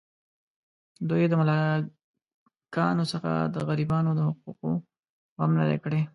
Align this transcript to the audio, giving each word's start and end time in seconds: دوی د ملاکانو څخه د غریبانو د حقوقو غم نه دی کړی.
دوی 1.09 1.23
د 1.29 1.33
ملاکانو 1.41 3.03
څخه 3.13 3.31
د 3.53 3.55
غریبانو 3.69 4.11
د 4.15 4.19
حقوقو 4.27 4.71
غم 5.37 5.51
نه 5.59 5.65
دی 5.69 5.77
کړی. 5.83 6.01